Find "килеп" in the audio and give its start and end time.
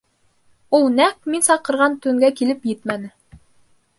2.39-2.65